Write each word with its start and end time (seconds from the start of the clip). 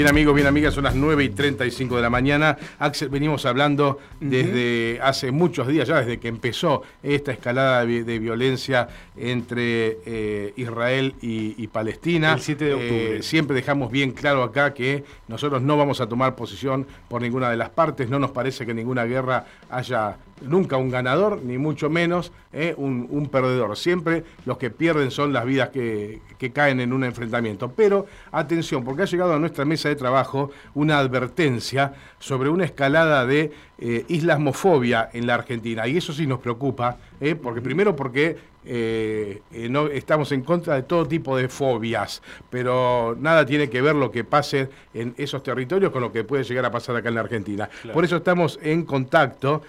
Bien 0.00 0.08
amigos, 0.08 0.34
bien 0.34 0.46
amigas, 0.46 0.72
son 0.72 0.84
las 0.84 0.94
9 0.94 1.24
y 1.24 1.28
35 1.28 1.96
de 1.96 2.00
la 2.00 2.08
mañana. 2.08 2.56
Axel, 2.78 3.10
venimos 3.10 3.44
hablando 3.44 3.98
desde 4.18 4.98
hace 5.02 5.30
muchos 5.30 5.68
días, 5.68 5.88
ya 5.88 6.00
desde 6.00 6.18
que 6.18 6.28
empezó 6.28 6.84
esta 7.02 7.32
escalada 7.32 7.84
de, 7.84 8.18
violencia 8.18 8.88
entre 9.14 9.98
eh, 10.06 10.54
Israel 10.56 11.16
y, 11.20 11.66
Palestina. 11.66 12.32
El 12.32 12.40
7 12.40 12.64
de 12.64 12.72
octubre. 12.72 13.16
Eh, 13.18 13.22
siempre 13.22 13.54
dejamos 13.54 13.90
bien 13.90 14.12
claro 14.12 14.42
acá 14.42 14.72
que 14.72 15.04
nosotros 15.28 15.60
no 15.60 15.76
vamos 15.76 16.00
a 16.00 16.06
tomar 16.06 16.34
posición 16.34 16.86
por 17.10 17.20
ninguna 17.20 17.50
de 17.50 17.58
las 17.58 17.68
partes, 17.68 18.08
no 18.08 18.18
nos 18.18 18.30
parece 18.30 18.64
que 18.64 18.72
ninguna 18.72 19.04
guerra 19.04 19.44
haya 19.68 20.16
nunca 20.42 20.76
un 20.76 20.90
ganador, 20.90 21.42
ni 21.42 21.58
mucho 21.58 21.90
menos 21.90 22.32
eh, 22.52 22.74
un, 22.76 23.28
perdedor. 23.30 23.76
Siempre 23.76 24.24
los 24.44 24.58
que 24.58 24.70
pierden 24.70 25.10
son 25.10 25.32
las 25.32 25.44
vidas 25.44 25.70
que, 25.70 26.20
caen 26.52 26.80
en 26.80 26.92
un 26.92 27.04
enfrentamiento. 27.04 27.70
Pero 27.72 28.06
atención, 28.32 28.84
porque 28.84 29.02
ha 29.02 29.06
llegado 29.06 29.34
a 29.34 29.38
nuestra 29.38 29.64
mesa 29.64 29.89
de 29.90 29.96
trabajo 29.96 30.50
una 30.74 30.98
advertencia 30.98 31.92
sobre 32.18 32.48
una 32.48 32.64
escalada 32.64 33.26
de 33.26 33.52
eh, 33.78 34.04
islamofobia 34.08 35.10
en 35.12 35.26
la 35.26 35.34
Argentina. 35.34 35.86
Y 35.86 35.96
eso 35.96 36.12
sí 36.12 36.26
nos 36.26 36.40
preocupa, 36.40 36.98
eh, 37.20 37.34
porque 37.34 37.60
primero 37.60 37.94
porque 37.96 38.36
eh, 38.64 39.40
no, 39.70 39.88
estamos 39.88 40.32
en 40.32 40.42
contra 40.42 40.74
de 40.74 40.82
todo 40.82 41.06
tipo 41.06 41.36
de 41.36 41.48
fobias, 41.48 42.22
pero 42.50 43.16
nada 43.18 43.46
tiene 43.46 43.70
que 43.70 43.80
ver 43.80 43.94
lo 43.94 44.10
que 44.10 44.24
pase 44.24 44.68
en 44.92 45.14
esos 45.16 45.42
territorios 45.42 45.92
con 45.92 46.02
lo 46.02 46.12
que 46.12 46.24
puede 46.24 46.44
llegar 46.44 46.64
a 46.64 46.70
pasar 46.70 46.96
acá 46.96 47.08
en 47.08 47.14
la 47.14 47.22
Argentina. 47.22 47.68
Por 47.92 48.04
eso 48.04 48.16
estamos 48.16 48.58
en 48.62 48.84
contacto 48.84 49.62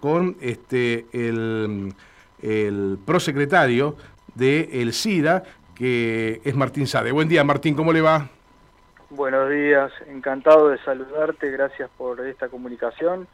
con 0.00 0.36
este, 0.40 1.06
el, 1.12 1.92
el 2.42 2.98
prosecretario 3.04 3.96
del 4.34 4.68
el 4.72 4.92
SIDA, 4.92 5.42
que 5.74 6.40
es 6.44 6.54
Martín 6.54 6.86
Sade. 6.86 7.12
Buen 7.12 7.28
día, 7.28 7.44
Martín, 7.44 7.74
¿cómo 7.74 7.92
le 7.92 8.00
va? 8.00 8.28
Buenos 9.10 9.50
días, 9.50 9.92
encantado 10.06 10.68
de 10.68 10.78
saludarte, 10.78 11.50
gracias 11.50 11.90
por 11.98 12.20
esta 12.20 12.48
comunicación 12.48 13.26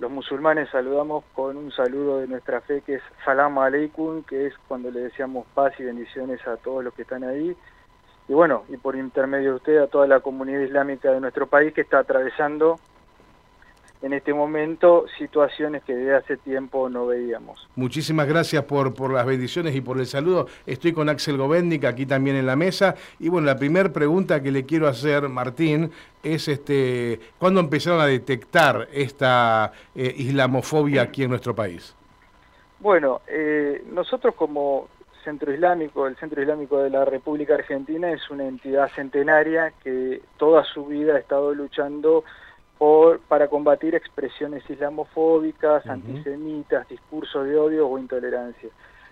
los 0.00 0.10
musulmanes 0.10 0.68
saludamos 0.70 1.24
con 1.34 1.56
un 1.56 1.70
saludo 1.70 2.18
de 2.18 2.26
nuestra 2.26 2.60
fe 2.60 2.82
que 2.82 2.96
es 2.96 3.02
Salam 3.24 3.58
Aleikum, 3.58 4.24
que 4.24 4.46
es 4.46 4.54
cuando 4.66 4.90
le 4.90 5.00
deseamos 5.00 5.46
paz 5.54 5.72
y 5.78 5.84
bendiciones 5.84 6.44
a 6.48 6.56
todos 6.56 6.82
los 6.82 6.92
que 6.94 7.02
están 7.02 7.22
ahí. 7.22 7.56
Y 8.26 8.32
bueno, 8.32 8.64
y 8.68 8.76
por 8.76 8.96
intermedio 8.96 9.50
de 9.50 9.56
usted 9.56 9.78
a 9.78 9.86
toda 9.86 10.08
la 10.08 10.20
comunidad 10.20 10.60
islámica 10.60 11.12
de 11.12 11.20
nuestro 11.20 11.46
país 11.46 11.72
que 11.72 11.82
está 11.82 12.00
atravesando 12.00 12.80
en 14.02 14.12
este 14.12 14.34
momento 14.34 15.06
situaciones 15.18 15.82
que 15.84 15.94
desde 15.94 16.14
hace 16.14 16.36
tiempo 16.36 16.88
no 16.88 17.06
veíamos. 17.06 17.68
Muchísimas 17.74 18.26
gracias 18.26 18.64
por, 18.64 18.92
por 18.94 19.12
las 19.12 19.24
bendiciones 19.24 19.74
y 19.74 19.80
por 19.80 19.98
el 19.98 20.06
saludo. 20.06 20.46
Estoy 20.66 20.92
con 20.92 21.08
Axel 21.08 21.38
Govendic 21.38 21.84
aquí 21.84 22.04
también 22.04 22.36
en 22.36 22.46
la 22.46 22.56
mesa. 22.56 22.94
Y 23.18 23.28
bueno, 23.28 23.46
la 23.46 23.56
primera 23.56 23.92
pregunta 23.92 24.42
que 24.42 24.50
le 24.50 24.66
quiero 24.66 24.88
hacer, 24.88 25.28
Martín, 25.28 25.90
es 26.22 26.48
este, 26.48 27.18
¿cuándo 27.38 27.60
empezaron 27.60 28.00
a 28.00 28.06
detectar 28.06 28.88
esta 28.92 29.72
eh, 29.94 30.14
islamofobia 30.16 31.02
aquí 31.02 31.22
en 31.22 31.30
nuestro 31.30 31.54
país? 31.54 31.94
Bueno, 32.80 33.22
eh, 33.26 33.82
nosotros 33.90 34.34
como 34.34 34.88
Centro 35.24 35.52
Islámico, 35.52 36.06
el 36.06 36.16
Centro 36.16 36.42
Islámico 36.42 36.78
de 36.78 36.90
la 36.90 37.04
República 37.04 37.54
Argentina 37.54 38.12
es 38.12 38.30
una 38.30 38.46
entidad 38.46 38.90
centenaria 38.94 39.72
que 39.82 40.20
toda 40.36 40.64
su 40.64 40.84
vida 40.84 41.14
ha 41.14 41.18
estado 41.18 41.54
luchando 41.54 42.24
para 43.28 43.48
combatir 43.48 43.94
expresiones 43.94 44.68
islamofóbicas, 44.68 45.86
antisemitas, 45.86 46.86
discursos 46.88 47.46
de 47.46 47.56
odio 47.56 47.88
o 47.88 47.98
intolerancia. 47.98 48.68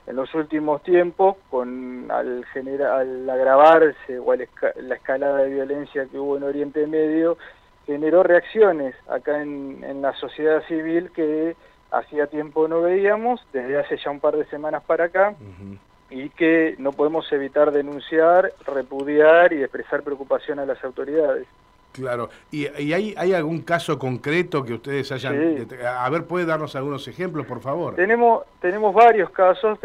En 0.06 0.16
los 0.16 0.34
últimos 0.34 0.82
tiempos, 0.82 1.36
con 1.48 2.10
al, 2.10 2.44
al 2.54 3.30
agravarse 3.30 4.18
o 4.18 4.34
la 4.34 4.94
escalada 4.94 5.38
de 5.38 5.50
violencia 5.50 6.06
que 6.06 6.18
hubo 6.18 6.36
en 6.36 6.42
Oriente 6.42 6.86
Medio, 6.86 7.38
generó 7.86 8.22
reacciones 8.22 8.94
acá 9.08 9.40
en, 9.40 10.02
la 10.02 10.12
sociedad 10.14 10.62
civil 10.66 11.10
que 11.12 11.56
hacía 11.90 12.26
tiempo 12.26 12.66
no 12.68 12.80
veíamos, 12.82 13.40
desde 13.52 13.78
hace 13.78 13.96
ya 13.96 14.10
un 14.10 14.20
par 14.20 14.36
de 14.36 14.44
semanas 14.46 14.82
para 14.84 15.04
acá, 15.04 15.34
y 16.10 16.30
que 16.30 16.74
no 16.78 16.92
podemos 16.92 17.30
evitar 17.32 17.70
denunciar, 17.70 18.52
repudiar 18.66 19.52
y 19.52 19.62
expresar 19.62 20.02
preocupación 20.02 20.58
a 20.58 20.66
las 20.66 20.82
autoridades. 20.84 21.46
Claro, 21.92 22.30
¿y, 22.50 22.66
hay, 22.66 23.14
hay, 23.16 23.34
algún 23.34 23.60
caso 23.60 23.98
concreto 23.98 24.64
que 24.64 24.74
ustedes 24.74 25.12
hayan... 25.12 25.68
A 25.84 26.08
ver, 26.08 26.24
¿puede 26.24 26.46
darnos 26.46 26.74
algunos 26.74 27.06
ejemplos, 27.06 27.46
por 27.46 27.60
favor? 27.60 27.96
Tenemos, 27.96 28.44
tenemos 28.60 28.94
varios 28.94 29.28
casos, 29.30 29.78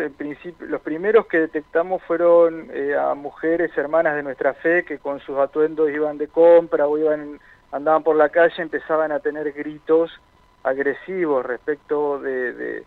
los 0.60 0.82
primeros 0.82 1.28
que 1.28 1.42
detectamos 1.42 2.02
fueron 2.04 2.70
eh, 2.74 2.96
a 2.96 3.14
mujeres 3.14 3.78
hermanas 3.78 4.16
de 4.16 4.24
nuestra 4.24 4.54
fe 4.54 4.86
que 4.86 5.00
con 5.00 5.20
sus 5.20 5.38
atuendos 5.38 5.90
iban 5.92 6.18
de 6.18 6.28
compra 6.30 6.88
o 6.88 6.98
iban 6.98 7.40
andaban 7.72 8.04
por 8.04 8.16
la 8.16 8.30
calle, 8.30 8.62
empezaban 8.62 9.12
a 9.12 9.20
tener 9.20 9.52
gritos 9.52 10.12
agresivos 10.64 11.46
respecto 11.46 12.20
de, 12.20 12.84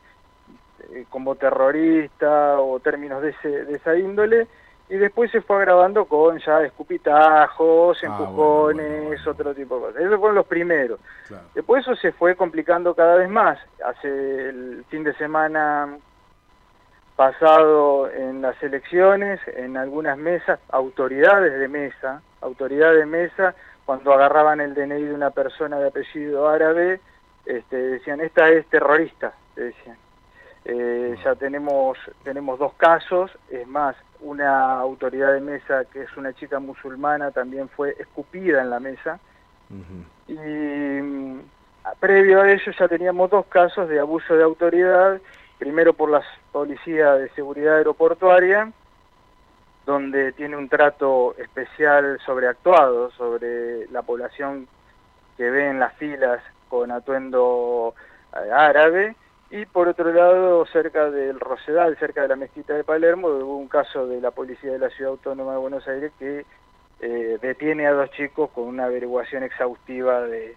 como 1.09 1.35
terrorista 1.37 2.61
o 2.61 2.81
términos 2.81 3.23
de, 3.23 3.31
ese, 3.31 3.65
de 3.65 3.77
esa 3.77 3.97
índole, 3.97 4.47
y 4.91 4.97
después 4.97 5.31
se 5.31 5.41
fue 5.41 5.59
agravando 5.59 6.05
con 6.05 6.39
ya 6.41 6.63
escupitajos, 6.63 7.99
ah, 8.03 8.07
empujones, 8.07 9.25
otro 9.25 9.55
tipo 9.55 9.77
de 9.77 9.81
cosas. 9.83 10.03
Esos 10.03 10.19
fueron 10.19 10.35
los 10.35 10.47
primeros. 10.47 10.99
Después 11.55 11.83
eso 11.83 11.95
se 11.95 12.11
fue 12.11 12.35
complicando 12.35 12.93
cada 12.95 13.15
vez 13.15 13.29
más. 13.29 13.57
Hace 13.85 14.49
el 14.49 14.85
fin 14.89 15.05
de 15.05 15.15
semana 15.15 15.97
pasado 17.15 18.11
en 18.11 18.43
las 18.43 18.61
elecciones, 18.65 19.39
en 19.47 19.77
algunas 19.77 20.19
mesas, 20.19 20.59
autoridades 20.71 21.57
de 21.57 21.69
mesa, 21.69 22.21
autoridades 22.41 22.99
de 22.99 23.07
mesa, 23.07 23.55
cuando 23.85 24.13
agarraban 24.13 24.61
el 24.61 24.75
DNI 24.75 25.05
de 25.05 25.15
una 25.15 25.31
persona 25.31 25.79
de 25.79 25.87
apellido 25.87 26.49
árabe, 26.49 27.01
este, 27.47 27.77
decían, 27.77 28.21
esta 28.21 28.49
es 28.49 28.67
terrorista, 28.67 29.35
decían. 29.55 29.97
Eh, 30.65 31.17
ya 31.25 31.35
tenemos, 31.35 31.99
tenemos 32.23 32.59
dos 32.59 32.75
casos, 32.75 33.31
es 33.51 33.67
más, 33.67 33.97
una 34.21 34.79
autoridad 34.79 35.33
de 35.33 35.41
mesa 35.41 35.85
que 35.87 36.03
es 36.03 36.17
una 36.17 36.33
chica 36.35 36.59
musulmana 36.59 37.31
también 37.31 37.69
fue 37.69 37.97
escupida 37.99 38.61
en 38.61 38.71
la 38.71 38.81
mesa. 38.81 39.19
Y 40.27 40.35
mm, 40.35 41.41
previo 42.01 42.43
a 42.43 42.51
ello 42.51 42.73
ya 42.79 42.89
teníamos 42.89 43.31
dos 43.31 43.47
casos 43.47 43.89
de 43.89 44.01
abuso 44.01 44.35
de 44.37 44.43
autoridad, 44.43 45.21
primero 45.59 45.95
por 45.95 46.11
la 46.11 46.23
Policía 46.53 47.15
de 47.15 47.31
Seguridad 47.31 47.77
Aeroportuaria, 47.77 48.73
donde 49.87 50.33
tiene 50.33 50.57
un 50.57 50.69
trato 50.69 51.35
especial 51.39 52.19
sobreactuado 52.27 53.11
sobre 53.13 53.89
la 53.89 54.03
población 54.03 54.69
que 55.37 55.51
ve 55.51 55.69
en 55.69 55.81
las 55.81 55.95
filas 55.95 56.43
con 56.69 56.91
atuendo 56.91 57.95
eh, 58.35 58.51
árabe, 58.53 59.17
y 59.51 59.67
por 59.67 59.89
otro 59.89 60.13
lado, 60.13 60.65
cerca 60.67 61.11
del 61.11 61.41
Rosedal, 61.41 61.97
cerca 61.99 62.23
de 62.23 62.29
la 62.29 62.37
mezquita 62.37 62.75
de 62.75 62.85
Palermo, 62.85 63.29
hubo 63.29 63.57
un 63.57 63.69
caso 63.69 64.07
de 64.07 64.21
la 64.21 64.31
policía 64.31 64.73
de 64.73 64.79
la 64.79 64.91
Ciudad 64.91 65.13
Autónoma 65.13 65.53
de 65.53 65.59
Buenos 65.59 65.89
Aires 65.89 66.13
que 66.19 66.47
eh, 67.01 67.39
detiene 67.43 67.87
a 67.87 67.93
dos 67.93 68.11
chicos 68.13 68.51
con 68.51 68.65
una 68.65 68.85
averiguación 68.85 69.43
exhaustiva 69.43 70.21
de, 70.23 70.57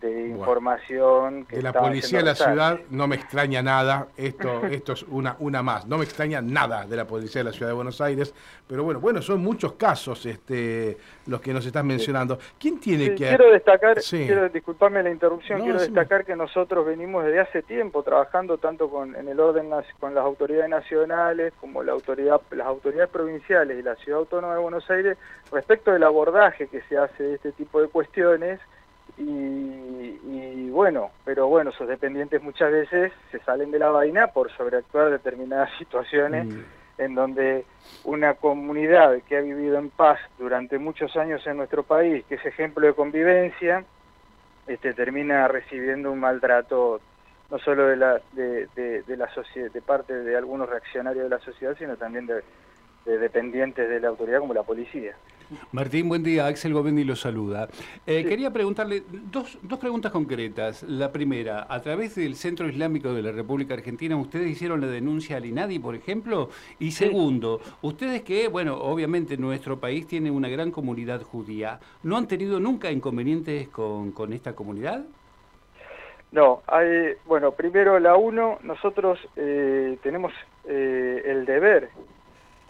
de 0.00 0.28
información. 0.28 1.44
Que 1.46 1.56
de 1.56 1.62
la 1.62 1.72
policía 1.72 2.18
de 2.18 2.24
la 2.24 2.34
ciudad 2.34 2.80
no 2.90 3.06
me 3.06 3.16
extraña 3.16 3.62
nada, 3.62 4.08
esto, 4.16 4.66
esto 4.70 4.92
es 4.92 5.02
una, 5.04 5.36
una 5.38 5.62
más, 5.62 5.86
no 5.86 5.98
me 5.98 6.04
extraña 6.04 6.40
nada 6.40 6.86
de 6.86 6.96
la 6.96 7.06
policía 7.06 7.40
de 7.40 7.50
la 7.50 7.52
ciudad 7.52 7.68
de 7.68 7.74
Buenos 7.74 8.00
Aires, 8.00 8.34
pero 8.66 8.84
bueno, 8.84 9.00
bueno, 9.00 9.20
son 9.20 9.40
muchos 9.40 9.72
casos 9.74 10.24
este, 10.26 10.96
los 11.26 11.40
que 11.40 11.52
nos 11.52 11.66
estás 11.66 11.84
mencionando. 11.84 12.38
¿Quién 12.58 12.78
tiene 12.78 13.14
que...? 13.14 13.28
Quiero 13.28 13.50
destacar, 13.50 13.98
quiero, 14.00 14.48
disculparme 14.48 15.02
la 15.02 15.10
interrupción, 15.10 15.60
quiero 15.62 15.80
destacar 15.80 16.24
que 16.24 16.36
nosotros 16.36 16.86
venimos 16.86 17.24
desde 17.24 17.40
hace 17.40 17.62
tiempo 17.62 18.02
trabajando 18.02 18.58
tanto 18.58 18.88
con, 18.88 19.16
en 19.16 19.28
el 19.28 19.40
orden 19.40 19.70
con 19.98 20.14
las 20.14 20.24
autoridades 20.24 20.70
nacionales 20.70 21.52
como 21.60 21.82
la 21.82 21.92
autoridad, 21.92 22.40
las 22.50 22.66
autoridades 22.66 23.10
provinciales 23.10 23.78
y 23.78 23.82
la 23.82 23.96
ciudad 23.96 24.20
autónoma 24.20 24.54
de 24.54 24.60
Buenos 24.60 24.88
Aires 24.90 25.18
respecto 25.52 25.92
del 25.92 26.02
abordaje 26.04 26.68
que 26.68 26.82
se 26.82 26.96
hace 26.96 27.22
de 27.22 27.34
este 27.34 27.52
tipo 27.52 27.80
de 27.80 27.88
cuestiones 27.88 28.60
y, 29.20 30.70
bueno, 30.70 31.10
pero 31.24 31.48
bueno, 31.48 31.70
esos 31.70 31.88
dependientes 31.88 32.42
muchas 32.42 32.72
veces 32.72 33.12
se 33.30 33.38
salen 33.40 33.70
de 33.70 33.78
la 33.78 33.90
vaina 33.90 34.28
por 34.28 34.50
sobreactuar 34.52 35.10
determinadas 35.10 35.70
situaciones 35.78 36.46
mm. 36.46 36.60
en 36.98 37.14
donde 37.14 37.64
una 38.04 38.34
comunidad 38.34 39.20
que 39.28 39.36
ha 39.36 39.40
vivido 39.40 39.78
en 39.78 39.90
paz 39.90 40.18
durante 40.38 40.78
muchos 40.78 41.16
años 41.16 41.46
en 41.46 41.58
nuestro 41.58 41.82
país, 41.82 42.24
que 42.28 42.36
es 42.36 42.46
ejemplo 42.46 42.86
de 42.86 42.94
convivencia, 42.94 43.84
este, 44.66 44.94
termina 44.94 45.48
recibiendo 45.48 46.10
un 46.12 46.20
maltrato 46.20 47.00
no 47.50 47.58
solo 47.58 47.88
de 47.88 47.96
la 47.96 48.20
de, 48.32 48.68
de, 48.76 49.16
la 49.16 49.28
sociedad, 49.34 49.72
de 49.72 49.82
parte 49.82 50.14
de 50.14 50.36
algunos 50.36 50.68
reaccionarios 50.68 51.24
de 51.24 51.30
la 51.30 51.40
sociedad, 51.40 51.74
sino 51.76 51.96
también 51.96 52.26
de, 52.26 52.44
de 53.04 53.18
dependientes 53.18 53.88
de 53.88 53.98
la 53.98 54.08
autoridad 54.08 54.38
como 54.38 54.54
la 54.54 54.62
policía. 54.62 55.16
Martín, 55.72 56.08
buen 56.08 56.22
día. 56.22 56.46
Axel 56.46 56.72
Govendi 56.72 57.04
lo 57.04 57.16
saluda. 57.16 57.68
Eh, 58.06 58.24
quería 58.24 58.52
preguntarle 58.52 59.02
dos, 59.30 59.58
dos 59.62 59.78
preguntas 59.78 60.12
concretas. 60.12 60.82
La 60.84 61.10
primera, 61.10 61.66
a 61.68 61.80
través 61.80 62.14
del 62.14 62.36
Centro 62.36 62.68
Islámico 62.68 63.12
de 63.12 63.22
la 63.22 63.32
República 63.32 63.74
Argentina, 63.74 64.16
¿ustedes 64.16 64.50
hicieron 64.50 64.80
la 64.80 64.86
denuncia 64.86 65.36
al 65.36 65.46
INADI, 65.46 65.78
por 65.78 65.94
ejemplo? 65.94 66.50
Y 66.78 66.92
segundo, 66.92 67.60
ustedes 67.82 68.22
que, 68.22 68.48
bueno, 68.48 68.76
obviamente 68.76 69.36
nuestro 69.36 69.80
país 69.80 70.06
tiene 70.06 70.30
una 70.30 70.48
gran 70.48 70.70
comunidad 70.70 71.22
judía, 71.22 71.80
¿no 72.02 72.16
han 72.16 72.28
tenido 72.28 72.60
nunca 72.60 72.90
inconvenientes 72.90 73.68
con, 73.68 74.12
con 74.12 74.32
esta 74.32 74.54
comunidad? 74.54 75.04
No, 76.32 76.62
hay, 76.68 77.14
bueno, 77.26 77.52
primero 77.52 77.98
la 77.98 78.14
uno, 78.14 78.58
nosotros 78.62 79.18
eh, 79.34 79.98
tenemos 80.02 80.32
eh, 80.64 81.22
el 81.26 81.44
deber 81.44 81.90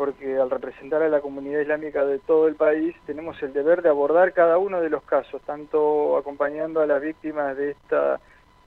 porque 0.00 0.38
al 0.38 0.49
representar 0.49 1.02
a 1.02 1.11
la 1.11 1.20
comunidad 1.20 1.61
islámica 1.61 2.06
de 2.06 2.20
todo 2.20 2.49
el 2.49 2.55
país 2.55 2.97
tenemos 3.05 3.37
el 3.43 3.52
deber 3.52 3.82
de 3.82 3.91
abordar 3.91 4.32
cada 4.32 4.56
uno 4.56 4.81
de 4.81 4.88
los 4.88 5.02
casos, 5.02 5.43
tanto 5.43 6.17
acompañando 6.17 6.81
a 6.81 6.87
las 6.87 7.02
víctimas 7.02 7.55
de, 7.55 7.73
esta, 7.73 8.19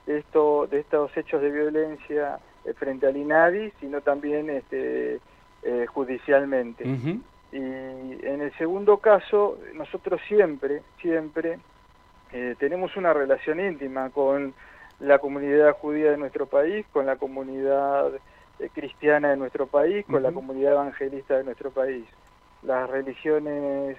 esto, 0.06 0.68
de 0.68 0.81
estos 0.81 1.18
hechos 1.18 1.41
de 1.41 1.50
violencia 1.50 2.38
eh, 2.63 2.74
frente 2.74 3.07
al 3.07 3.18
INADI, 3.18 3.74
sino 3.80 4.01
también 4.01 4.47
este, 4.51 5.19
eh, 5.63 5.88
judicialmente. 5.88 6.83
Y 7.51 7.57
en 7.57 8.41
el 8.41 8.53
segundo 8.59 8.97
caso, 8.97 9.57
nosotros 9.74 10.21
siempre, 10.27 10.83
siempre 11.01 11.57
eh, 12.31 12.53
tenemos 12.59 12.95
una 12.95 13.12
relación 13.12 13.59
íntima 13.59 14.12
con 14.12 14.53
la 15.00 15.18
comunidad 15.18 15.75
judía 15.77 16.12
de 16.12 16.18
nuestro 16.18 16.45
país, 16.45 16.86
con 16.94 17.07
la 17.07 17.15
comunidad 17.15 18.12
cristiana 18.73 19.29
de 19.29 19.38
nuestro 19.38 19.67
país 19.67 20.05
con 20.05 20.23
la 20.23 20.31
comunidad 20.31 20.73
evangelista 20.73 21.38
de 21.38 21.44
nuestro 21.44 21.71
país. 21.71 22.05
Las 22.63 22.89
religiones 22.89 23.97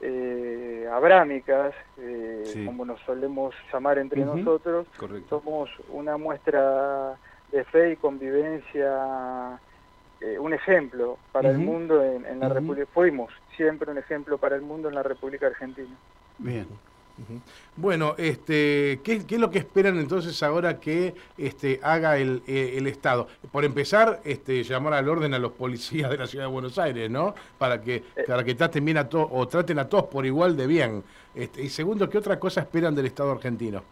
eh, 0.00 0.88
abrámicas, 0.90 1.74
eh, 1.98 2.64
como 2.66 2.84
nos 2.84 3.00
solemos 3.02 3.54
llamar 3.72 3.98
entre 3.98 4.24
nosotros, 4.24 4.86
somos 5.28 5.70
una 5.90 6.16
muestra 6.16 7.16
de 7.52 7.64
fe 7.64 7.92
y 7.92 7.96
convivencia, 7.96 9.58
un 10.38 10.52
ejemplo 10.52 11.18
para 11.32 11.50
el 11.50 11.58
mundo 11.58 12.04
en, 12.04 12.40
la 12.40 12.48
República. 12.48 12.86
Fuimos 12.92 13.32
siempre 13.56 13.90
un 13.90 13.98
ejemplo 13.98 14.38
para 14.38 14.56
el 14.56 14.62
mundo 14.62 14.88
en 14.88 14.94
la 14.94 15.02
República 15.02 15.46
Argentina. 15.46 15.96
Bien. 16.38 16.66
Bueno, 17.76 18.14
este, 18.18 19.00
¿qué, 19.02 19.22
es 19.28 19.38
lo 19.38 19.50
que 19.50 19.58
esperan 19.58 19.98
entonces 19.98 20.42
ahora 20.42 20.78
que 20.80 21.14
este, 21.38 21.80
haga 21.82 22.18
el, 22.18 22.42
eh, 22.46 22.74
el, 22.76 22.86
Estado? 22.86 23.28
Por 23.50 23.64
empezar, 23.64 24.20
este, 24.24 24.62
llamar 24.62 24.94
al 24.94 25.08
orden 25.08 25.34
a 25.34 25.38
los 25.38 25.52
policías 25.52 26.10
de 26.10 26.18
la 26.18 26.26
Ciudad 26.26 26.46
de 26.46 26.50
Buenos 26.50 26.78
Aires, 26.78 27.10
¿no? 27.10 27.34
Para 27.58 27.80
que, 27.80 27.96
eh. 27.96 28.24
para 28.26 28.44
que 28.44 28.54
traten 28.54 28.84
bien 28.84 28.98
a 28.98 29.08
todos, 29.08 29.28
o 29.30 29.46
traten 29.48 29.78
a 29.78 29.88
todos 29.88 30.04
por 30.04 30.26
igual 30.26 30.56
de 30.56 30.66
bien. 30.66 31.02
Este, 31.34 31.62
y 31.62 31.68
segundo, 31.68 32.08
¿qué 32.08 32.18
otra 32.18 32.38
cosa 32.38 32.60
esperan 32.60 32.94
del 32.94 33.06
Estado 33.06 33.32
argentino? 33.32 33.82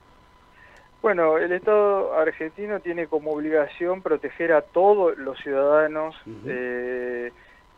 Bueno, 1.00 1.38
el 1.38 1.52
Estado 1.52 2.12
argentino 2.14 2.80
tiene 2.80 3.06
como 3.06 3.32
obligación 3.32 4.02
proteger 4.02 4.52
a 4.52 4.62
todos 4.62 5.16
los 5.16 5.38
ciudadanos 5.38 6.16
eh, 6.44 7.30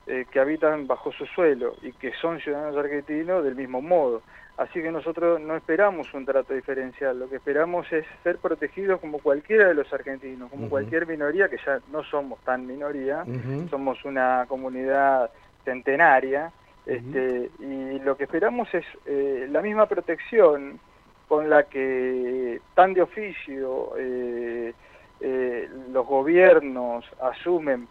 que 0.06 0.40
habitan 0.40 0.88
bajo 0.88 1.12
su 1.12 1.24
suelo 1.26 1.76
y 1.82 1.92
que 1.92 2.12
son 2.20 2.40
ciudadanos 2.40 2.76
argentinos 2.76 3.44
del 3.44 3.54
mismo 3.54 3.80
modo. 3.80 4.22
Así 4.60 4.82
que 4.82 4.92
nosotros 4.92 5.40
no 5.40 5.56
esperamos 5.56 6.12
un 6.12 6.26
trato 6.26 6.52
diferencial, 6.52 7.18
lo 7.18 7.30
que 7.30 7.36
esperamos 7.36 7.90
es 7.92 8.04
ser 8.22 8.36
protegidos 8.36 9.00
como 9.00 9.18
cualquiera 9.18 9.68
de 9.68 9.74
los 9.74 9.90
argentinos, 9.90 10.50
como 10.50 10.68
cualquier 10.68 11.06
minoría, 11.06 11.48
que 11.48 11.56
ya 11.64 11.80
no 11.90 12.04
somos 12.04 12.38
tan 12.40 12.66
minoría, 12.66 13.24
somos 13.70 14.04
una 14.04 14.44
comunidad 14.46 15.30
centenaria, 15.64 16.52
este, 16.84 17.50
y 17.58 18.00
lo 18.00 18.18
que 18.18 18.24
esperamos 18.24 18.68
es 18.74 18.84
eh, 19.06 19.46
la 19.50 19.62
misma 19.62 19.86
protección 19.86 20.78
con 21.26 21.48
la 21.48 21.62
que 21.62 22.60
tan 22.74 22.92
de 22.92 23.00
oficio 23.00 23.92
eh, 23.96 24.74
eh, 25.20 25.70
los 25.90 26.06
gobiernos 26.06 27.06
asumen 27.22 27.88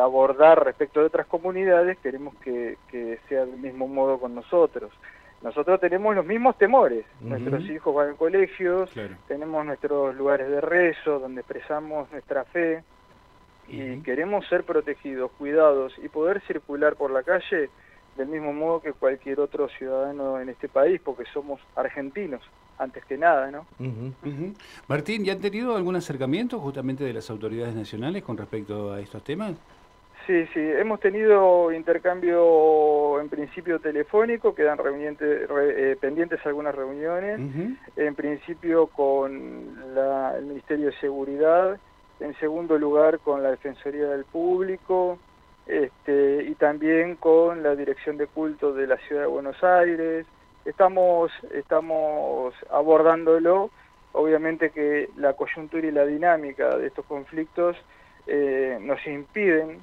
abordar 0.00 0.64
respecto 0.64 1.00
de 1.00 1.06
otras 1.06 1.26
comunidades, 1.26 1.98
queremos 1.98 2.34
que, 2.36 2.78
que 2.90 3.18
sea 3.28 3.44
del 3.44 3.58
mismo 3.58 3.88
modo 3.88 4.18
con 4.18 4.34
nosotros. 4.34 4.90
Nosotros 5.44 5.78
tenemos 5.78 6.14
los 6.14 6.24
mismos 6.24 6.56
temores. 6.56 7.04
Nuestros 7.20 7.68
hijos 7.68 7.94
van 7.94 8.12
a 8.12 8.14
colegios, 8.14 8.90
tenemos 9.28 9.66
nuestros 9.66 10.16
lugares 10.16 10.48
de 10.48 10.62
rezo 10.62 11.18
donde 11.18 11.42
expresamos 11.42 12.10
nuestra 12.10 12.44
fe 12.44 12.82
y 13.68 14.00
queremos 14.00 14.46
ser 14.48 14.64
protegidos, 14.64 15.30
cuidados 15.32 15.92
y 16.02 16.08
poder 16.08 16.40
circular 16.46 16.96
por 16.96 17.10
la 17.10 17.22
calle 17.22 17.68
del 18.16 18.28
mismo 18.28 18.54
modo 18.54 18.80
que 18.80 18.94
cualquier 18.94 19.38
otro 19.40 19.68
ciudadano 19.68 20.40
en 20.40 20.48
este 20.48 20.68
país, 20.68 20.98
porque 21.04 21.24
somos 21.34 21.60
argentinos, 21.76 22.40
antes 22.78 23.04
que 23.04 23.16
nada, 23.16 23.50
¿no? 23.50 23.66
Martín, 24.88 25.24
¿ya 25.24 25.32
han 25.32 25.40
tenido 25.40 25.76
algún 25.76 25.96
acercamiento 25.96 26.58
justamente 26.58 27.04
de 27.04 27.12
las 27.12 27.30
autoridades 27.30 27.74
nacionales 27.74 28.22
con 28.22 28.36
respecto 28.36 28.92
a 28.92 29.00
estos 29.00 29.22
temas? 29.22 29.54
Sí, 30.26 30.46
sí, 30.54 30.60
hemos 30.60 31.00
tenido 31.00 31.70
intercambio 31.70 33.20
en 33.20 33.28
principio 33.28 33.78
telefónico, 33.78 34.54
quedan 34.54 34.78
eh, 35.20 35.96
pendientes 36.00 36.40
algunas 36.46 36.74
reuniones, 36.74 37.38
en 37.96 38.14
principio 38.14 38.86
con 38.86 39.76
el 40.36 40.44
Ministerio 40.46 40.86
de 40.86 40.96
Seguridad, 40.98 41.78
en 42.20 42.34
segundo 42.38 42.78
lugar 42.78 43.18
con 43.18 43.42
la 43.42 43.50
Defensoría 43.50 44.08
del 44.08 44.24
Público 44.24 45.18
este, 45.66 46.44
y 46.44 46.54
también 46.54 47.16
con 47.16 47.62
la 47.62 47.74
Dirección 47.74 48.16
de 48.16 48.26
Culto 48.26 48.72
de 48.72 48.86
la 48.86 48.96
Ciudad 48.98 49.22
de 49.22 49.28
Buenos 49.28 49.62
Aires. 49.62 50.26
Estamos, 50.64 51.30
estamos 51.52 52.54
abordándolo, 52.70 53.70
obviamente 54.12 54.70
que 54.70 55.10
la 55.16 55.34
coyuntura 55.34 55.86
y 55.86 55.90
la 55.90 56.06
dinámica 56.06 56.76
de 56.78 56.86
estos 56.86 57.04
conflictos 57.04 57.76
eh, 58.26 58.78
nos 58.80 59.04
impiden 59.06 59.80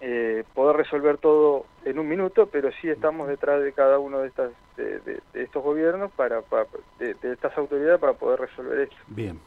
eh, 0.00 0.44
poder 0.54 0.76
resolver 0.76 1.18
todo 1.18 1.66
en 1.84 1.98
un 1.98 2.08
minuto, 2.08 2.46
pero 2.46 2.70
sí 2.80 2.88
estamos 2.88 3.26
detrás 3.28 3.62
de 3.62 3.72
cada 3.72 3.98
uno 3.98 4.20
de, 4.20 4.28
estas, 4.28 4.52
de, 4.76 5.20
estos 5.34 5.62
gobiernos, 5.62 6.12
para, 6.12 6.42
de, 6.98 7.16
estas 7.22 7.56
autoridades 7.58 7.98
para 7.98 8.12
poder 8.12 8.40
resolver 8.40 8.80
esto. 8.80 8.96
Bien. 9.08 9.40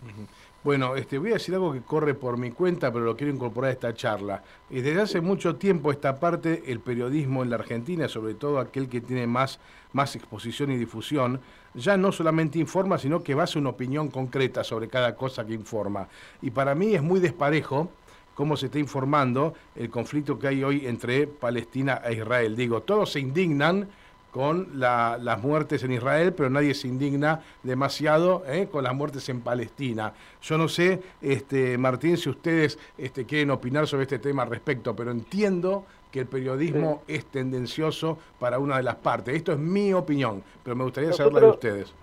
Bueno, 0.63 0.95
este, 0.95 1.17
voy 1.17 1.31
a 1.31 1.33
decir 1.35 1.55
algo 1.55 1.73
que 1.73 1.81
corre 1.81 2.13
por 2.13 2.37
mi 2.37 2.51
cuenta, 2.51 2.91
pero 2.91 3.05
lo 3.05 3.15
quiero 3.15 3.33
incorporar 3.33 3.69
a 3.69 3.73
esta 3.73 3.93
charla. 3.93 4.43
Desde 4.69 5.01
hace 5.01 5.21
mucho 5.21 5.55
tiempo 5.55 5.91
esta 5.91 6.19
parte, 6.19 6.63
el 6.67 6.81
periodismo 6.81 7.43
en 7.43 7.49
la 7.49 7.55
Argentina, 7.55 8.07
sobre 8.07 8.33
todo 8.33 8.59
aquel 8.59 8.89
que 8.89 9.01
tiene 9.01 9.25
más, 9.25 9.59
más 9.93 10.15
exposición 10.15 10.69
y 10.71 10.77
difusión, 10.77 11.39
ya 11.73 11.97
no 11.97 12.11
solamente 12.11 12.59
informa, 12.59 12.97
sino 12.97 13.23
que 13.23 13.33
basa 13.33 13.57
una 13.57 13.69
opinión 13.69 14.09
concreta 14.09 14.63
sobre 14.63 14.87
cada 14.87 15.15
cosa 15.15 15.45
que 15.45 15.53
informa. 15.53 16.09
Y 16.41 16.51
para 16.51 16.75
mí 16.75 16.93
es 16.93 17.01
muy 17.01 17.19
desparejo 17.19 17.89
cómo 18.35 18.57
se 18.57 18.67
está 18.67 18.79
informando 18.79 19.53
el 19.75 19.89
conflicto 19.89 20.39
que 20.39 20.47
hay 20.47 20.63
hoy 20.63 20.87
entre 20.87 21.27
Palestina 21.27 22.01
e 22.03 22.13
Israel. 22.13 22.55
Digo, 22.55 22.81
todos 22.81 23.11
se 23.11 23.19
indignan 23.19 23.89
con 24.31 24.79
las 24.79 25.43
muertes 25.43 25.83
en 25.83 25.91
Israel, 25.91 26.33
pero 26.33 26.49
nadie 26.49 26.73
se 26.73 26.87
indigna 26.87 27.41
demasiado 27.63 28.43
¿eh? 28.47 28.69
con 28.71 28.83
las 28.83 28.95
muertes 28.95 29.27
en 29.29 29.41
Palestina. 29.41 30.13
Yo 30.41 30.57
no 30.57 30.69
sé, 30.69 31.01
este, 31.21 31.77
Martín, 31.77 32.17
si 32.17 32.29
ustedes 32.29 32.79
este, 32.97 33.25
quieren 33.25 33.51
opinar 33.51 33.87
sobre 33.87 34.03
este 34.03 34.19
tema 34.19 34.43
al 34.43 34.49
respecto, 34.49 34.95
pero 34.95 35.11
entiendo 35.11 35.83
que 36.11 36.21
el 36.21 36.27
periodismo 36.27 37.03
es 37.07 37.25
tendencioso 37.25 38.17
para 38.39 38.59
una 38.59 38.77
de 38.77 38.83
las 38.83 38.95
partes. 38.95 39.35
Esto 39.35 39.53
es 39.53 39.59
mi 39.59 39.93
opinión, 39.93 40.43
pero 40.63 40.75
me 40.75 40.83
gustaría 40.83 41.13
saber 41.13 41.33
la 41.33 41.39
de 41.41 41.47
ustedes. 41.47 41.93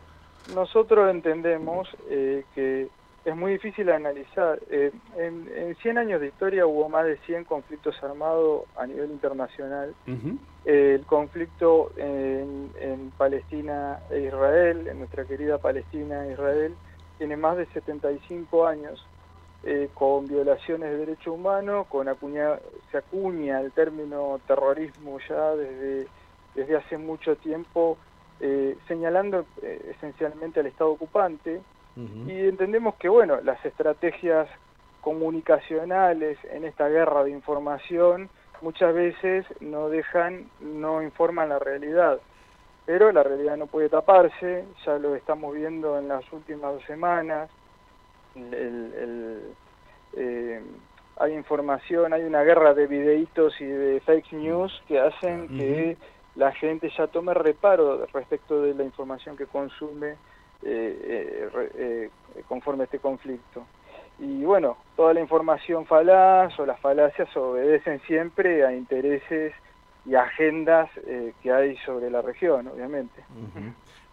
Nosotros 0.54 1.10
entendemos 1.10 1.88
eh, 2.08 2.44
que 2.54 2.88
es 3.24 3.36
muy 3.36 3.52
difícil 3.52 3.90
analizar. 3.90 4.60
Eh, 4.70 4.92
en, 5.16 5.48
en, 5.54 5.76
100 5.76 5.98
años 5.98 6.20
de 6.20 6.28
historia 6.28 6.66
hubo 6.66 6.88
más 6.88 7.04
de 7.04 7.18
100 7.18 7.44
conflictos 7.44 8.02
armados 8.02 8.62
a 8.76 8.86
nivel 8.86 9.10
internacional. 9.10 9.94
el 10.64 11.04
conflicto 11.06 11.92
en, 11.96 13.12
Palestina 13.16 13.98
e 14.10 14.20
Israel, 14.20 14.86
en 14.86 14.98
nuestra 14.98 15.24
querida 15.24 15.58
Palestina 15.58 16.26
e 16.26 16.32
Israel, 16.32 16.74
tiene 17.18 17.36
más 17.36 17.56
de 17.56 17.66
75 17.66 18.66
años, 18.66 19.04
eh, 19.64 19.88
con 19.92 20.26
violaciones 20.26 20.90
de 20.90 20.98
derechos 20.98 21.34
humanos, 21.34 21.86
con 21.88 22.08
acuña, 22.08 22.58
se 22.92 22.98
acuña 22.98 23.60
el 23.60 23.72
término 23.72 24.40
terrorismo 24.46 25.18
ya 25.28 25.56
desde, 25.56 26.06
desde 26.54 26.76
hace 26.76 26.96
mucho 26.96 27.34
tiempo, 27.36 27.98
eh, 28.40 28.76
señalando 28.86 29.46
esencialmente 29.62 30.60
al 30.60 30.66
Estado 30.66 30.90
ocupante, 30.90 31.60
y 31.96 32.46
entendemos 32.46 32.94
que, 32.94 33.08
bueno, 33.08 33.40
las 33.42 33.64
estrategias 33.64 34.48
comunicacionales 35.00 36.38
en 36.44 36.64
esta 36.64 36.88
guerra 36.88 37.24
de 37.24 37.30
información 37.30 38.28
muchas 38.60 38.94
veces 38.94 39.46
no 39.60 39.88
dejan, 39.88 40.48
no 40.60 41.02
informan 41.02 41.48
la 41.48 41.58
realidad. 41.58 42.20
Pero 42.86 43.10
la 43.12 43.22
realidad 43.22 43.56
no 43.56 43.66
puede 43.66 43.88
taparse, 43.88 44.64
ya 44.86 44.98
lo 44.98 45.14
estamos 45.14 45.54
viendo 45.54 45.98
en 45.98 46.08
las 46.08 46.24
últimas 46.32 46.74
dos 46.74 46.84
semanas. 46.84 47.50
Eh, 50.16 50.62
hay 51.20 51.32
información, 51.34 52.12
hay 52.12 52.22
una 52.22 52.42
guerra 52.42 52.74
de 52.74 52.86
videitos 52.86 53.60
y 53.60 53.64
de 53.66 54.00
fake 54.00 54.32
news 54.32 54.82
que 54.86 55.00
hacen 55.00 55.48
que 55.48 55.96
la 56.36 56.52
gente 56.52 56.90
ya 56.96 57.08
tome 57.08 57.34
reparo 57.34 58.06
respecto 58.06 58.62
de 58.62 58.74
la 58.74 58.84
información 58.84 59.36
que 59.36 59.46
consume 59.46 60.16
eh, 60.62 61.48
eh, 61.76 62.10
conforme 62.48 62.82
a 62.82 62.84
este 62.84 62.98
conflicto. 62.98 63.64
Y 64.18 64.44
bueno, 64.44 64.76
toda 64.96 65.14
la 65.14 65.20
información 65.20 65.86
falaz 65.86 66.58
o 66.58 66.66
las 66.66 66.80
falacias 66.80 67.34
obedecen 67.36 68.00
siempre 68.06 68.64
a 68.66 68.74
intereses 68.74 69.52
y 70.04 70.14
agendas 70.14 70.90
que 71.42 71.52
hay 71.52 71.76
sobre 71.78 72.10
la 72.10 72.22
región, 72.22 72.66
obviamente. 72.68 73.22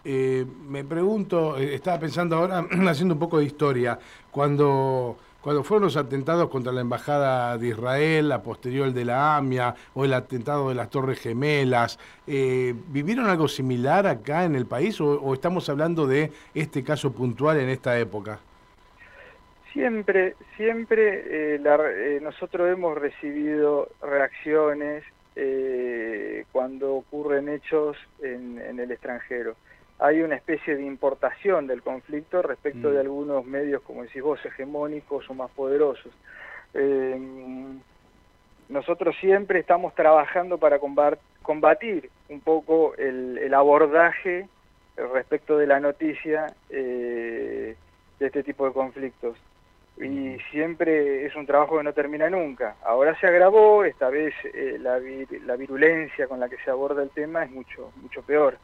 me 0.03 0.83
pregunto, 0.83 1.57
estaba 1.57 1.99
pensando 1.99 2.35
ahora, 2.35 2.59
haciendo 2.89 3.15
un 3.15 3.19
poco 3.19 3.39
de 3.39 3.45
historia, 3.45 3.97
cuando 4.29 5.17
cuando 5.45 5.63
fueron 5.63 5.83
los 5.83 5.95
atentados 5.95 6.49
contra 6.49 6.73
la 6.73 6.81
Embajada 6.81 7.55
de 7.59 7.67
Israel, 7.67 8.29
la 8.29 8.41
posterior 8.41 8.91
de 8.91 9.05
la 9.05 9.37
AMIA 9.37 9.75
o 9.93 10.03
el 10.03 10.15
atentado 10.15 10.69
de 10.69 10.73
las 10.73 10.89
Torres 10.89 11.19
Gemelas, 11.19 11.99
eh, 12.25 12.73
¿vivieron 12.87 13.27
algo 13.27 13.47
similar 13.47 14.07
acá 14.07 14.45
en 14.45 14.55
el 14.55 14.65
país 14.65 14.99
o, 14.99 15.31
estamos 15.35 15.69
hablando 15.69 16.07
de 16.07 16.31
este 16.55 16.83
caso 16.83 17.13
puntual 17.13 17.59
en 17.59 17.69
esta 17.69 17.99
época? 17.99 18.39
Siempre, 19.71 20.35
siempre 20.57 21.53
eh, 21.55 21.61
eh, 21.63 22.19
nosotros 22.23 22.67
hemos 22.67 22.97
recibido 22.97 23.89
reacciones 24.01 25.03
cuando 26.51 26.95
ocurren 26.95 27.49
hechos 27.49 27.97
en 28.23 28.79
el 28.79 28.89
extranjero 28.89 29.55
hay 29.99 30.21
una 30.21 30.35
especie 30.35 30.75
de 30.75 30.83
importación 30.83 31.67
del 31.67 31.81
conflicto 31.81 32.41
respecto 32.41 32.91
de 32.91 32.97
mm. 32.97 33.01
algunos 33.01 33.45
medios, 33.45 33.81
como 33.81 34.03
decís 34.03 34.21
vos, 34.21 34.43
hegemónicos 34.45 35.29
o 35.29 35.33
más 35.33 35.49
poderosos. 35.51 36.11
Eh, 36.73 37.17
nosotros 38.67 39.15
siempre 39.19 39.59
estamos 39.59 39.93
trabajando 39.93 40.57
para 40.57 40.79
combatir 41.43 42.09
un 42.29 42.41
poco 42.41 42.95
el, 42.95 43.53
abordaje 43.53 44.49
respecto 45.13 45.57
de 45.57 45.67
la 45.67 45.79
noticia 45.79 46.53
eh, 46.69 47.75
de 48.19 48.25
este 48.25 48.43
tipo 48.43 48.65
de 48.65 48.73
conflictos. 48.73 49.37
Y 49.97 50.09
mm. 50.09 50.37
siempre 50.51 51.25
es 51.25 51.35
un 51.37 51.45
trabajo 51.45 51.77
que 51.77 51.83
no 51.83 51.93
termina 51.93 52.29
nunca. 52.29 52.75
Ahora 52.83 53.17
se 53.19 53.27
agravó, 53.27 53.85
esta 53.85 54.09
vez 54.09 54.33
eh, 54.43 54.77
la, 54.77 54.99
la, 55.45 55.55
virulencia 55.55 56.27
con 56.27 56.41
la 56.41 56.49
que 56.49 56.57
se 56.57 56.69
aborda 56.69 57.01
el 57.01 57.11
tema 57.11 57.45
es 57.45 57.51
mucho, 57.51 57.93
mucho 58.01 58.21
peor. 58.23 58.57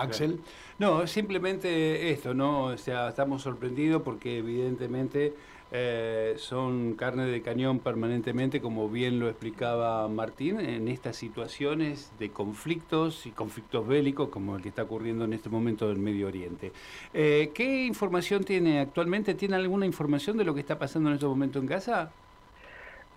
Axel. 0.00 0.40
No, 0.78 1.06
simplemente 1.06 2.10
esto, 2.10 2.34
¿no? 2.34 2.64
O 2.64 2.76
sea, 2.76 3.08
estamos 3.08 3.42
sorprendidos 3.42 4.02
porque 4.02 4.38
evidentemente 4.38 5.34
eh, 5.70 6.34
son 6.36 6.94
carne 6.94 7.26
de 7.26 7.42
cañón 7.42 7.80
permanentemente, 7.80 8.60
como 8.60 8.88
bien 8.88 9.20
lo 9.20 9.28
explicaba 9.28 10.08
Martín, 10.08 10.60
en 10.60 10.88
estas 10.88 11.16
situaciones 11.16 12.10
de 12.18 12.30
conflictos 12.30 13.26
y 13.26 13.32
conflictos 13.32 13.86
bélicos 13.86 14.30
como 14.30 14.56
el 14.56 14.62
que 14.62 14.70
está 14.70 14.84
ocurriendo 14.84 15.26
en 15.26 15.34
este 15.34 15.50
momento 15.50 15.88
del 15.88 15.98
Medio 15.98 16.28
Oriente. 16.28 16.72
Eh, 17.12 17.50
¿Qué 17.54 17.84
información 17.84 18.44
tiene 18.44 18.80
actualmente? 18.80 19.34
¿Tiene 19.34 19.56
alguna 19.56 19.84
información 19.84 20.38
de 20.38 20.44
lo 20.44 20.54
que 20.54 20.60
está 20.60 20.78
pasando 20.78 21.10
en 21.10 21.16
este 21.16 21.26
momento 21.26 21.58
en 21.58 21.66
Gaza? 21.66 22.10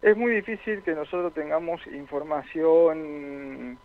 Es 0.01 0.17
muy 0.17 0.31
difícil 0.33 0.81
que 0.81 0.93
nosotros 0.93 1.33
tengamos 1.33 1.79
información 1.87 3.77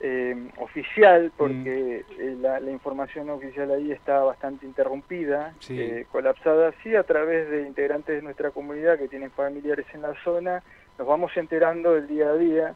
eh, 0.00 0.50
oficial, 0.58 1.32
porque 1.36 2.04
mm. 2.08 2.20
eh, 2.20 2.36
la, 2.40 2.70
información 2.70 3.30
oficial 3.30 3.70
ahí 3.70 3.92
está 3.92 4.20
bastante 4.20 4.66
interrumpida, 4.66 5.54
eh, 5.68 6.06
colapsada, 6.12 6.72
sí 6.82 6.94
a 6.94 7.02
través 7.02 7.48
de 7.50 7.66
integrantes 7.66 8.16
de 8.16 8.22
nuestra 8.22 8.50
comunidad 8.50 8.98
que 8.98 9.08
tienen 9.08 9.30
familiares 9.30 9.86
en 9.94 10.02
la 10.02 10.14
zona, 10.22 10.62
nos 10.98 11.06
vamos 11.06 11.36
enterando 11.36 11.94
del 11.94 12.08
día 12.08 12.28
a 12.28 12.36
día 12.36 12.74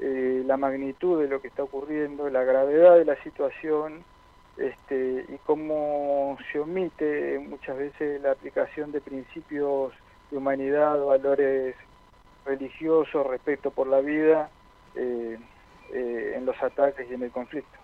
la 0.00 0.56
magnitud 0.56 1.20
de 1.20 1.28
lo 1.28 1.40
que 1.40 1.48
está 1.48 1.64
ocurriendo, 1.64 2.30
la 2.30 2.44
gravedad 2.44 2.96
de 2.96 3.04
la 3.04 3.20
situación 3.24 4.04
este, 4.56 5.24
y 5.28 5.38
cómo 5.46 6.36
se 6.50 6.58
omite 6.58 7.38
muchas 7.38 7.76
veces 7.76 8.20
la 8.20 8.32
aplicación 8.32 8.92
de 8.92 9.00
principios 9.00 9.92
de 10.30 10.36
humanidad, 10.36 11.04
valores 11.04 11.74
religiosos, 12.44 13.26
respeto 13.26 13.70
por 13.70 13.86
la 13.86 14.00
vida. 14.00 14.50
Eh, 14.96 15.38
en 15.92 16.44
los 16.44 16.56
ataques 16.62 17.06
y 17.10 17.14
en 17.14 17.22
el 17.22 17.30
conflicto. 17.30 17.78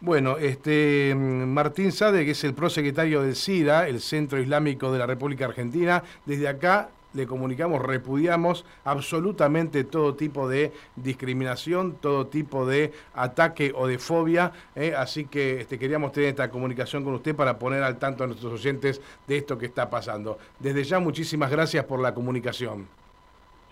Bueno, 0.00 0.38
este 0.38 1.14
Martín 1.14 1.92
Sade, 1.92 2.24
que 2.24 2.32
es 2.32 2.44
el 2.44 2.54
prosecretario 2.54 3.22
del 3.22 3.36
SIDA, 3.36 3.86
el 3.86 4.00
Centro 4.00 4.40
Islámico 4.40 4.90
de 4.90 4.98
la 4.98 5.06
República 5.06 5.44
Argentina, 5.44 6.02
desde 6.24 6.48
acá 6.48 6.88
le 7.14 7.26
comunicamos, 7.26 7.82
repudiamos 7.82 8.64
absolutamente 8.84 9.84
todo 9.84 10.14
tipo 10.14 10.48
de 10.48 10.72
discriminación, 10.96 11.96
todo 12.00 12.26
tipo 12.26 12.66
de 12.66 12.92
ataque 13.14 13.72
o 13.74 13.86
de 13.86 13.98
fobia, 13.98 14.52
¿eh? 14.74 14.94
así 14.96 15.26
que 15.26 15.60
este, 15.60 15.78
queríamos 15.78 16.12
tener 16.12 16.30
esta 16.30 16.50
comunicación 16.50 17.04
con 17.04 17.14
usted 17.14 17.34
para 17.34 17.58
poner 17.58 17.82
al 17.82 17.98
tanto 17.98 18.24
a 18.24 18.26
nuestros 18.26 18.52
oyentes 18.52 19.00
de 19.26 19.36
esto 19.36 19.58
que 19.58 19.66
está 19.66 19.90
pasando. 19.90 20.38
Desde 20.58 20.84
ya, 20.84 20.98
muchísimas 21.00 21.50
gracias 21.50 21.84
por 21.84 22.00
la 22.00 22.14
comunicación. 22.14 22.86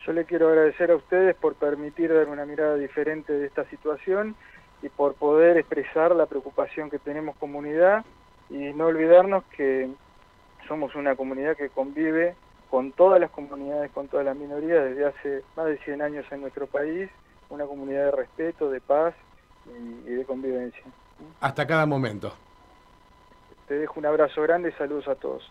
Yo 0.06 0.12
le 0.12 0.24
quiero 0.24 0.48
agradecer 0.48 0.90
a 0.90 0.96
ustedes 0.96 1.36
por 1.36 1.54
permitir 1.54 2.12
dar 2.12 2.28
una 2.28 2.46
mirada 2.46 2.76
diferente 2.76 3.32
de 3.32 3.46
esta 3.46 3.64
situación 3.66 4.34
y 4.82 4.88
por 4.88 5.14
poder 5.14 5.58
expresar 5.58 6.14
la 6.14 6.26
preocupación 6.26 6.88
que 6.88 6.98
tenemos 6.98 7.36
comunidad 7.36 8.04
y 8.48 8.72
no 8.72 8.86
olvidarnos 8.86 9.44
que 9.56 9.90
somos 10.66 10.94
una 10.94 11.16
comunidad 11.16 11.56
que 11.56 11.68
convive 11.68 12.34
con 12.70 12.92
todas 12.92 13.20
las 13.20 13.30
comunidades, 13.30 13.90
con 13.90 14.08
todas 14.08 14.24
las 14.24 14.36
minorías 14.36 14.84
desde 14.84 15.06
hace 15.06 15.42
más 15.56 15.66
de 15.66 15.76
100 15.78 16.02
años 16.02 16.24
en 16.30 16.40
nuestro 16.40 16.66
país, 16.66 17.10
una 17.50 17.66
comunidad 17.66 18.06
de 18.06 18.10
respeto, 18.12 18.70
de 18.70 18.80
paz 18.80 19.14
y, 19.66 20.10
de 20.10 20.24
convivencia. 20.24 20.82
Hasta 21.40 21.66
cada 21.66 21.84
momento. 21.84 22.32
Te 23.68 23.74
dejo 23.74 23.98
un 23.98 24.06
abrazo 24.06 24.42
grande 24.42 24.70
y 24.70 24.72
saludos 24.72 25.08
a 25.08 25.16
todos. 25.16 25.50